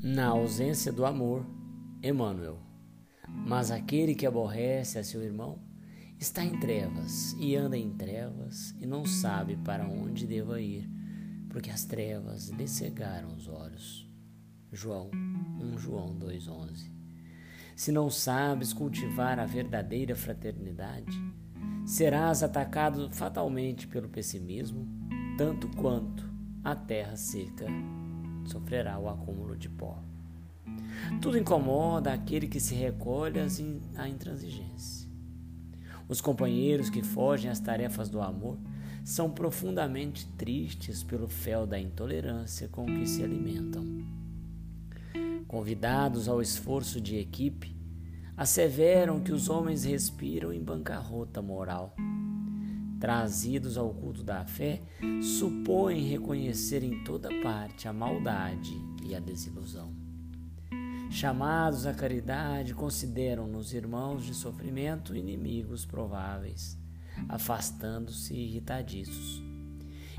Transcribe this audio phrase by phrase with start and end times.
[0.00, 1.44] Na ausência do amor,
[2.00, 2.60] Emmanuel.
[3.28, 5.58] Mas aquele que aborrece a seu irmão
[6.20, 10.88] está em trevas e anda em trevas e não sabe para onde deva ir,
[11.50, 14.08] porque as trevas lhe cegaram os olhos.
[14.70, 15.10] João
[15.60, 16.92] 1 João 2:11.
[17.74, 21.10] Se não sabes cultivar a verdadeira fraternidade,
[21.84, 24.86] serás atacado fatalmente pelo pessimismo,
[25.36, 26.24] tanto quanto
[26.62, 27.66] a terra seca
[28.48, 30.02] sofrerá o acúmulo de pó.
[31.20, 33.38] Tudo incomoda aquele que se recolhe
[33.96, 35.08] à intransigência.
[36.08, 38.58] Os companheiros que fogem às tarefas do amor
[39.04, 43.84] são profundamente tristes pelo fel da intolerância com que se alimentam.
[45.46, 47.74] Convidados ao esforço de equipe,
[48.36, 51.94] asseveram que os homens respiram em bancarrota moral
[52.98, 54.80] trazidos ao culto da fé,
[55.22, 59.92] supõem reconhecer em toda parte a maldade e a desilusão.
[61.10, 66.76] Chamados à caridade, consideram-nos irmãos de sofrimento inimigos prováveis,
[67.28, 69.42] afastando-se irritadiços.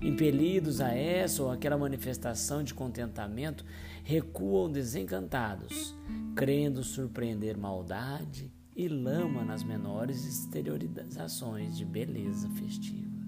[0.00, 3.64] Impelidos a essa ou aquela manifestação de contentamento,
[4.04, 5.94] recuam desencantados,
[6.34, 13.18] crendo surpreender maldade e lama nas menores exteriorizações de beleza festiva.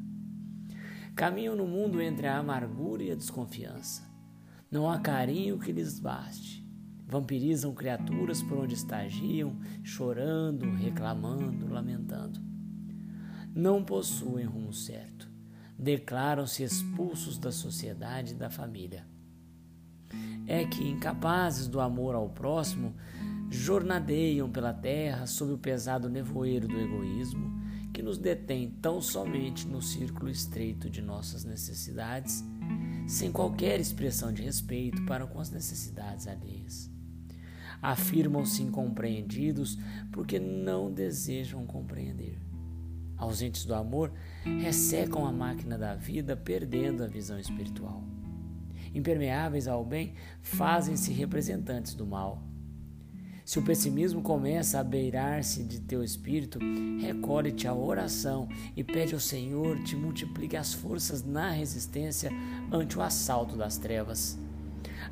[1.17, 4.09] Caminham no mundo entre a amargura e a desconfiança.
[4.71, 6.65] Não há carinho que lhes baste.
[7.05, 12.41] Vampirizam criaturas por onde estagiam, chorando, reclamando, lamentando.
[13.53, 15.29] Não possuem rumo certo.
[15.77, 19.05] Declaram-se expulsos da sociedade e da família.
[20.47, 22.95] É que, incapazes do amor ao próximo,
[23.51, 27.61] jornadeiam pela terra sob o pesado nevoeiro do egoísmo
[27.93, 32.45] que nos detém tão somente no círculo estreito de nossas necessidades,
[33.09, 36.89] sem qualquer expressão de respeito para com as necessidades alheias.
[37.83, 39.77] Afirmam-se incompreendidos
[40.13, 42.39] porque não desejam compreender.
[43.17, 44.13] Ausentes do amor,
[44.61, 48.05] ressecam a máquina da vida, perdendo a visão espiritual.
[48.95, 52.50] Impermeáveis ao bem, fazem-se representantes do mal
[53.51, 56.61] se o pessimismo começa a beirar-se de teu espírito,
[57.01, 62.31] recolhe-te à oração e pede ao Senhor te multiplique as forças na resistência
[62.71, 64.39] ante o assalto das trevas.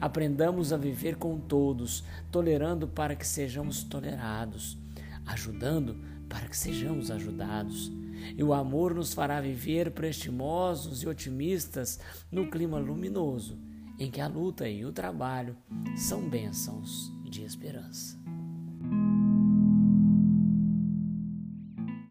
[0.00, 4.78] Aprendamos a viver com todos, tolerando para que sejamos tolerados,
[5.27, 5.97] ajudando
[6.28, 7.91] para que sejamos ajudados.
[8.37, 11.98] E o amor nos fará viver prestimosos e otimistas
[12.31, 13.59] no clima luminoso
[13.98, 15.56] em que a luta e o trabalho
[15.97, 18.19] são bênçãos de esperança.